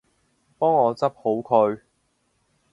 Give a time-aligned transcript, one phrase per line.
[0.57, 1.81] 幫我執好佢